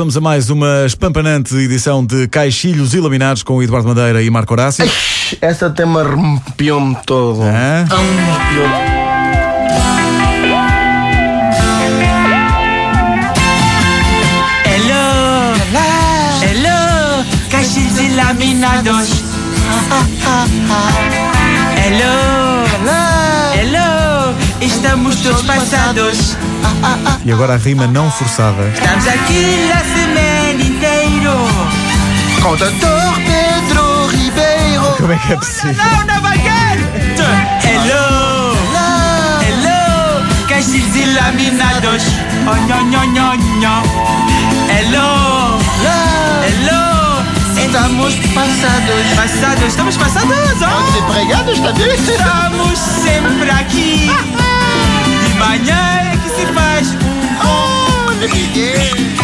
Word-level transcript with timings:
vamos 0.00 0.16
a 0.16 0.20
mais 0.20 0.48
uma 0.48 0.86
espampanante 0.86 1.54
edição 1.54 2.02
de 2.02 2.26
Caixilhos 2.26 2.94
Iluminados 2.94 3.42
com 3.42 3.62
Eduardo 3.62 3.86
Madeira 3.86 4.22
e 4.22 4.30
Marco 4.30 4.54
Horácio. 4.54 4.90
Essa 5.42 5.68
tema 5.68 6.00
arrepiou-me 6.00 6.96
todo. 7.04 7.42
Hã? 7.42 7.84
Arrepiou-me. 7.90 8.74
Hello, 14.64 15.52
hello, 16.48 17.26
caixilhos 17.50 17.98
iluminados. 17.98 19.10
Hello, 21.76 22.00
hello, 22.00 22.39
estamos 24.90 25.16
todos 25.20 25.42
passados. 25.42 26.36
E 27.24 27.30
agora 27.30 27.54
a 27.54 27.56
rima 27.56 27.86
não 27.86 28.10
forçada. 28.10 28.68
Estamos 28.74 29.06
aqui 29.06 29.70
a 29.70 29.84
semana 29.84 30.62
inteiro. 30.62 31.32
Com 32.42 32.50
o 32.50 32.56
doutor 32.56 33.14
Pedro 33.14 34.06
Ribeiro. 34.08 34.96
Como 34.96 35.12
é 35.12 35.16
que 35.16 35.32
é 35.32 35.36
possível? 35.36 35.74
Não, 35.76 36.06
não 36.06 36.20
vai 36.22 36.38
Hello, 37.62 38.56
hello, 39.46 40.48
caixilhos 40.48 40.96
iluminados. 40.96 42.02
Oh, 42.48 42.56
nho, 42.56 42.84
nho, 42.86 43.06
nho, 43.06 43.36
nho. 43.60 43.82
Hello, 44.70 45.58
hello, 46.42 47.24
Estamos 47.64 48.16
passados. 48.34 49.06
passados, 49.14 49.64
estamos 49.68 49.96
passados, 49.96 50.30
oh. 50.32 50.90
Desempregados 50.90 51.60
também? 51.60 51.94
Estamos 51.94 52.78
sempre 52.78 53.50
aqui. 53.50 54.10
Manhã 55.50 56.12
é 56.12 56.16
que 56.16 56.28
se 56.28 56.46
faz 56.52 56.94
um 56.94 57.20
Oh, 57.42 58.12
ninguém. 58.12 59.16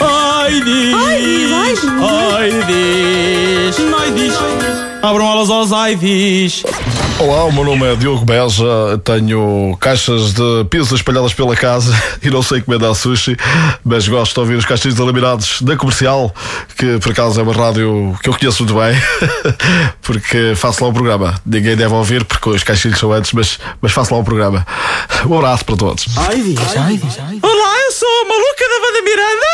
Ai 0.00 0.60
diz, 0.60 0.94
ai 0.94 1.66
diz, 1.66 3.01
aos 5.50 5.72
ai 5.72 5.96
diz. 5.96 6.62
Olá, 7.18 7.44
o 7.44 7.52
meu 7.52 7.64
nome 7.64 7.90
é 7.90 7.96
Diogo 7.96 8.24
Beja, 8.24 8.98
tenho 9.04 9.76
caixas 9.80 10.32
de 10.32 10.64
pizza 10.70 10.94
espalhadas 10.94 11.32
pela 11.34 11.56
casa 11.56 11.92
e 12.22 12.30
não 12.30 12.42
sei 12.42 12.58
encomendar 12.58 12.94
sushi, 12.94 13.36
mas 13.84 14.06
gosto 14.06 14.34
de 14.34 14.40
ouvir 14.40 14.54
os 14.56 14.64
caixinhos 14.64 14.98
eliminados 14.98 15.62
da 15.62 15.76
comercial, 15.76 16.32
que 16.76 16.98
por 16.98 17.12
acaso 17.12 17.40
é 17.40 17.42
uma 17.42 17.52
rádio 17.52 18.16
que 18.22 18.28
eu 18.28 18.38
conheço 18.38 18.64
muito 18.64 18.78
bem, 18.78 18.94
porque 20.02 20.54
faço 20.54 20.84
lá 20.84 20.90
o 20.90 20.92
programa. 20.92 21.40
Ninguém 21.44 21.76
deve 21.76 21.94
ouvir 21.94 22.24
porque 22.24 22.50
os 22.50 22.62
caixinhos 22.62 22.98
são 22.98 23.12
antes, 23.12 23.32
mas, 23.32 23.58
mas 23.80 23.90
faço 23.90 24.14
lá 24.14 24.20
o 24.20 24.24
programa. 24.24 24.66
Um 25.26 25.38
abraço 25.38 25.64
para 25.64 25.76
todos. 25.76 26.06
Ai 26.16 26.40
diz, 26.40 26.76
ai 26.76 26.96
diz, 26.96 27.18
ai 27.18 27.38
Olá, 27.42 27.74
eu 27.86 27.92
sou 27.92 28.08
a 28.08 28.24
maluca 28.28 28.68
da 28.68 28.86
Banda 28.86 29.02
Miranda 29.02 29.46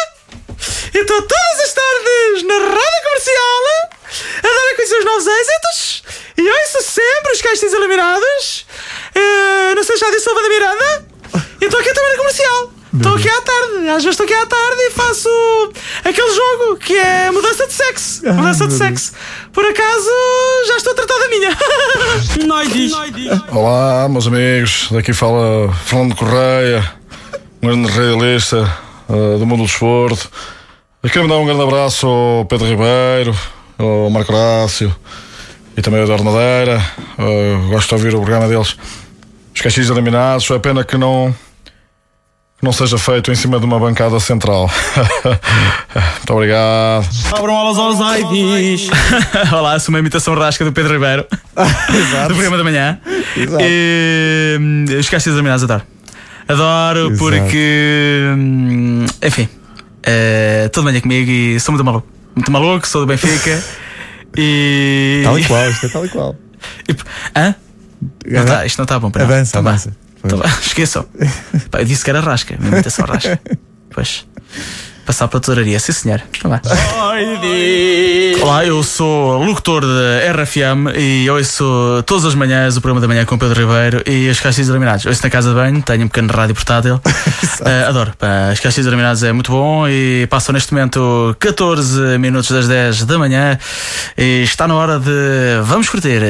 e 0.94 0.98
estou 0.98 1.22
todas 1.22 1.60
as 1.64 1.72
tardes 1.72 2.42
na 2.46 2.54
rádio 2.54 3.02
comercial 3.04 3.97
a 4.38 4.42
dar 4.42 4.72
a 4.72 4.76
conhecer 4.76 4.98
os 4.98 5.04
novos 5.04 5.26
êxitos 5.26 6.02
e 6.36 6.50
ouço 6.50 6.90
sempre 6.90 7.32
os 7.32 7.42
caixinhos 7.42 7.74
eliminados. 7.74 8.66
Eh, 9.14 9.74
não 9.74 9.82
sei 9.82 9.96
se 9.96 10.04
já 10.04 10.10
disse 10.10 10.30
a 10.30 10.34
Banda 10.34 10.48
Miranda 10.48 11.06
e 11.60 11.64
estou 11.64 11.80
aqui 11.80 11.92
também 11.92 12.12
na 12.12 12.18
comercial. 12.18 12.72
Estou 12.94 13.14
aqui 13.14 13.28
à 13.28 13.40
tarde, 13.42 13.88
às 13.88 14.02
vezes 14.02 14.06
estou 14.06 14.24
aqui 14.24 14.34
à 14.34 14.46
tarde 14.46 14.80
e 14.80 14.90
faço 14.90 15.28
aquele 16.04 16.34
jogo 16.34 16.76
que 16.78 16.96
é 16.96 17.30
mudança 17.30 17.66
de 17.66 17.72
sexo. 17.72 18.26
Mudança 18.32 18.66
de 18.66 18.72
sexo. 18.72 19.12
Por 19.52 19.64
acaso 19.64 20.10
já 20.66 20.76
estou 20.78 20.92
a 20.92 20.96
tratar 20.96 21.18
da 21.18 21.28
minha. 21.28 21.58
Não 22.46 22.64
diz. 22.64 22.92
Olá, 23.52 24.08
meus 24.08 24.26
amigos, 24.26 24.88
daqui 24.90 25.12
fala 25.12 25.72
Fernando 25.84 26.16
Correia, 26.16 26.92
um 27.62 27.68
grande 27.68 27.90
realista 27.92 28.74
uh, 29.08 29.38
do 29.38 29.46
mundo 29.46 29.60
do 29.60 29.66
desporto. 29.66 30.30
Eu 31.02 31.10
quero 31.10 31.28
mandar 31.28 31.40
um 31.40 31.46
grande 31.46 31.62
abraço 31.62 32.06
ao 32.06 32.46
Pedro 32.46 32.66
Ribeiro, 32.66 33.36
ao 33.78 34.10
Marco 34.10 34.32
Horácio 34.32 34.94
e 35.76 35.80
também 35.80 36.00
ao 36.00 36.04
Eduardo 36.04 36.24
Madeira. 36.24 36.84
Uh, 37.18 37.68
gosto 37.68 37.88
de 37.88 37.94
ouvir 37.94 38.14
o 38.14 38.20
programa 38.20 38.48
deles. 38.48 38.76
Os 39.54 39.60
caixinhos 39.60 39.88
eliminados, 39.90 40.44
só 40.44 40.54
é 40.56 40.58
pena 40.58 40.84
que 40.84 40.96
não, 40.96 41.34
não 42.60 42.72
seja 42.72 42.98
feito 42.98 43.30
em 43.30 43.34
cima 43.34 43.58
de 43.58 43.64
uma 43.64 43.78
bancada 43.78 44.18
central. 44.20 44.70
Muito 45.94 46.32
obrigado. 46.32 47.08
Abram 47.32 47.56
alas 47.56 47.78
aos 47.78 48.00
ai 48.00 48.24
diz. 48.24 48.88
Olá, 49.52 49.78
sou 49.78 49.92
uma 49.92 50.00
imitação 50.00 50.34
rasca 50.34 50.64
do 50.64 50.72
Pedro 50.72 50.94
Ribeiro. 50.94 51.26
do 52.28 52.34
programa 52.34 52.56
da 52.58 52.64
manhã. 52.64 53.00
Exato. 53.36 53.64
E, 53.64 54.58
os 54.98 55.08
caixas 55.08 55.32
examinados 55.32 55.64
adoro. 55.64 55.82
Adoro 56.48 57.06
Exato. 57.08 57.18
porque. 57.18 58.22
hum, 58.36 59.06
Enfim. 59.22 59.48
eh, 60.02 60.68
todo 60.72 60.84
manhã 60.84 61.00
comigo 61.00 61.30
e 61.30 61.60
sou 61.60 61.72
muito 61.72 61.84
maluco. 61.84 62.17
Muito 62.38 62.52
maluco, 62.52 62.86
sou 62.86 63.00
do 63.00 63.06
Benfica. 63.08 63.60
e. 64.36 65.22
Tal 65.24 65.38
e 65.38 65.44
qual, 65.44 65.68
isto 65.70 65.86
é 65.86 65.88
tal 65.88 66.06
e 66.06 66.08
qual. 66.08 66.36
e- 66.88 66.94
Hã? 67.36 67.54
Não 68.26 68.44
tá, 68.44 68.64
isto 68.64 68.78
não 68.78 68.84
está 68.84 68.98
bom 69.00 69.10
para. 69.10 69.24
Avança, 69.24 69.60
vá. 69.60 69.70
avança. 69.70 69.96
Vá, 70.22 70.46
Esqueçam. 70.64 71.04
Eu 71.76 71.84
disse 71.84 72.04
que 72.04 72.10
era 72.10 72.20
rasca, 72.20 72.56
uma 72.60 72.68
imitação 72.68 73.04
rasca. 73.06 73.40
Pois. 73.90 74.24
Passar 75.18 75.26
para 75.26 75.38
a 75.38 75.40
tesouraria, 75.40 75.80
sim 75.80 75.90
senhor. 75.90 76.22
Então. 76.32 76.60
Olá, 78.40 78.64
eu 78.64 78.84
sou 78.84 79.42
locutor 79.42 79.82
da 79.82 80.32
RFM 80.32 80.96
e 80.96 81.28
ouço 81.28 82.04
todas 82.06 82.24
as 82.24 82.36
manhãs 82.36 82.76
o 82.76 82.80
programa 82.80 83.00
da 83.00 83.08
manhã 83.08 83.24
com 83.24 83.34
o 83.34 83.38
Pedro 83.38 83.60
Ribeiro 83.60 84.00
e 84.06 84.30
as 84.30 84.38
caixas 84.38 84.68
eliminadas. 84.68 85.04
Ouço 85.06 85.20
na 85.24 85.28
casa 85.28 85.48
de 85.48 85.56
banho, 85.56 85.82
tenho 85.82 86.04
um 86.04 86.08
pequeno 86.08 86.32
rádio 86.32 86.54
portátil. 86.54 87.00
Eh, 87.64 87.84
adoro. 87.88 88.12
Pá, 88.16 88.50
as 88.52 88.60
caixas 88.60 88.86
eliminadas 88.86 89.22
é 89.24 89.32
muito 89.32 89.50
bom 89.50 89.88
e 89.88 90.28
passam 90.30 90.52
neste 90.52 90.72
momento 90.72 91.34
14 91.40 92.16
minutos 92.16 92.50
das 92.50 92.68
10 92.68 93.04
da 93.04 93.18
manhã 93.18 93.58
e 94.16 94.42
está 94.42 94.68
na 94.68 94.74
hora 94.74 95.00
de. 95.00 95.60
Vamos 95.64 95.88
curtir. 95.88 96.20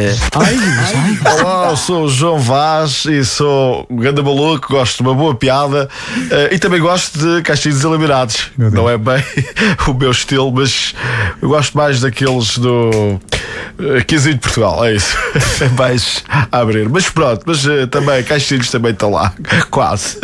Olá, 1.24 1.68
eu 1.70 1.76
sou 1.76 2.04
o 2.04 2.08
João 2.08 2.38
Vaz 2.38 3.04
e 3.04 3.22
sou 3.26 3.86
um 3.90 3.96
grande 3.96 4.22
maluco, 4.22 4.68
gosto 4.70 4.96
de 4.96 5.02
uma 5.02 5.14
boa 5.14 5.34
piada 5.34 5.88
eh, 6.30 6.50
e 6.52 6.58
também 6.58 6.80
gosto 6.80 7.18
de 7.18 7.42
caixinhos 7.42 7.84
eliminados. 7.84 8.50
Não 8.78 8.88
é 8.88 8.96
bem 8.96 9.24
o 9.88 9.92
meu 9.92 10.12
estilo, 10.12 10.52
mas 10.52 10.94
eu 11.42 11.48
gosto 11.48 11.76
mais 11.76 12.00
daqueles 12.00 12.58
do 12.58 13.18
uh, 13.20 14.04
15 14.06 14.34
de 14.34 14.38
Portugal, 14.38 14.84
é 14.84 14.94
isso. 14.94 15.18
É 15.60 15.68
mais 15.70 16.22
a 16.30 16.60
abrir. 16.60 16.88
Mas 16.88 17.10
pronto, 17.10 17.42
mas 17.44 17.66
eh, 17.66 17.86
também 17.86 18.22
caixinhos 18.22 18.70
também 18.70 18.92
estão 18.92 19.10
lá, 19.10 19.34
quase. 19.68 20.20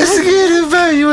A 0.00 0.06
seguir 0.06 0.64
veio. 0.70 1.08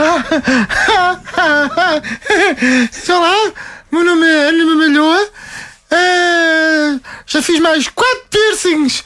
Olá, 3.09 3.51
meu 3.91 4.03
nome 4.03 4.27
é 4.27 4.49
Ana 4.49 4.65
Mamalhoa. 4.65 5.27
Eh, 5.91 6.99
já 7.25 7.41
fiz 7.41 7.59
mais 7.59 7.87
quatro 7.87 8.25
piercings: 8.29 9.03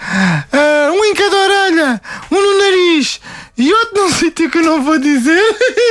Eh, 0.51 0.91
um 0.91 1.05
em 1.05 1.13
cada 1.13 1.37
orelha, 1.37 2.01
um 2.31 2.41
no 2.41 2.58
num 3.99 4.11
sítio 4.11 4.49
que 4.49 4.57
eu 4.57 4.63
não 4.63 4.83
vou 4.83 4.97
dizer. 4.97 5.43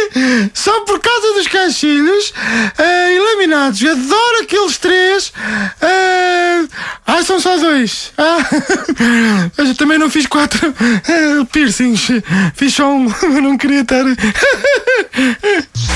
Só 0.55 0.81
por 0.81 0.99
causa 1.01 1.35
dos 1.35 1.47
caixilhos 1.47 2.33
eh, 2.79 3.15
e 3.15 3.19
laminados. 3.19 3.81
Eu 3.83 3.93
adoro 3.93 4.43
aqueles 4.43 4.79
três. 4.79 5.33
Eh, 5.81 6.65
ah, 7.07 7.23
são 7.23 7.41
só 7.41 7.57
dois. 7.57 8.13
Ah, 8.19 9.51
eu 9.59 9.75
também 9.75 9.99
não 9.99 10.11
fiz 10.11 10.27
quatro 10.27 10.75
eh, 10.81 11.45
piercings. 11.53 12.09
Fiz 12.55 12.75
só 12.75 12.91
um. 12.91 13.09
Não 13.41 13.57
queria 13.57 13.81
estar. 13.83 14.05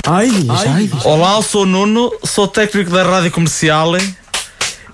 Ai, 0.07 0.31
Olá, 1.05 1.37
eu 1.37 1.43
sou 1.43 1.63
o 1.63 1.67
Nuno, 1.67 2.13
sou 2.25 2.47
técnico 2.47 2.91
da 2.91 3.03
rádio 3.03 3.31
comercial 3.31 3.95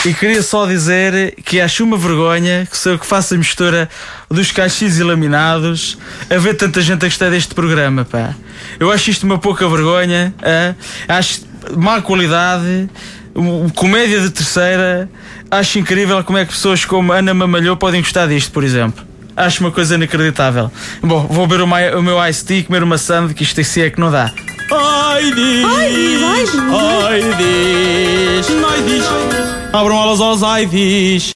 e 0.05 0.15
queria 0.15 0.43
só 0.43 0.65
dizer 0.67 1.35
que 1.45 1.61
acho 1.61 1.83
uma 1.85 1.97
vergonha 1.97 2.67
que 2.71 2.77
sou 2.77 2.93
eu 2.93 2.99
que 2.99 3.07
faço 3.07 3.35
a 3.35 3.37
mistura 3.39 3.89
dos 4.31 4.53
cachis 4.53 4.99
e 4.99 5.03
laminados 5.03 5.99
a 6.31 6.39
ver 6.39 6.55
tanta 6.55 6.81
gente 6.81 7.05
a 7.05 7.09
gostar 7.09 7.31
deste 7.31 7.55
programa, 7.55 8.05
pá. 8.05 8.35
Eu 8.79 8.91
acho 8.93 9.11
isto 9.11 9.25
uma 9.25 9.39
pouca 9.39 9.69
vergonha, 9.69 10.33
ah, 10.43 10.75
acho 11.19 11.43
má 11.77 12.01
qualidade, 12.01 12.89
um- 13.35 13.69
comédia 13.71 14.21
de 14.21 14.31
terceira, 14.31 15.09
acho 15.51 15.79
incrível 15.79 16.23
como 16.25 16.39
é 16.39 16.45
que 16.45 16.53
pessoas 16.53 16.85
como 16.85 17.13
Ana 17.13 17.35
Mamalhou 17.35 17.77
podem 17.77 18.01
gostar 18.01 18.27
disto, 18.29 18.53
por 18.53 18.63
exemplo. 18.65 19.05
Acho 19.37 19.61
uma 19.65 19.71
coisa 19.71 19.95
inacreditável. 19.97 20.71
Bom, 21.03 21.27
vou 21.29 21.47
beber 21.47 21.63
o, 21.63 21.67
mai- 21.67 21.95
o 21.95 22.03
meu 22.03 22.25
iced 22.27 22.45
tea 22.47 22.59
e 22.59 22.63
comer 22.65 22.83
uma 22.83 22.99
sandy, 22.99 23.35
que 23.35 23.43
isto 23.45 23.61
assim 23.61 23.83
é 23.83 23.91
que 23.91 24.01
não 24.01 24.11
dá. 24.11 24.33
Ai 24.71 25.25
diz, 25.33 25.65
ai 25.65 25.91
diz, 25.91 26.23
ai 26.23 27.21
diz, 27.37 28.49
ai 28.65 28.83
diz. 28.83 29.58
Abram 29.79 29.97
alas 29.97 30.21
aos 30.21 30.43
ai 30.43 30.67
diz. 30.67 31.27